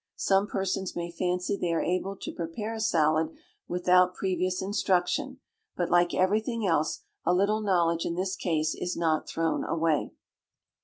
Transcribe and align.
Some 0.15 0.47
persons 0.47 0.95
may 0.95 1.11
fancy 1.11 1.55
they 1.55 1.71
are 1.73 1.79
able 1.83 2.15
to 2.15 2.33
prepare 2.33 2.73
a 2.73 2.79
salad 2.79 3.35
without 3.67 4.15
previous 4.15 4.59
instruction, 4.59 5.37
but, 5.77 5.91
like 5.91 6.15
everything 6.15 6.65
else, 6.65 7.01
a 7.23 7.35
little 7.35 7.61
knowledge 7.61 8.03
in 8.07 8.15
this 8.15 8.35
case 8.35 8.73
is 8.73 8.97
not 8.97 9.27
thrown 9.29 9.63
away. 9.63 10.15